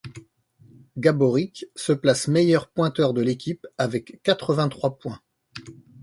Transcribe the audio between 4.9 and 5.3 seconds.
points.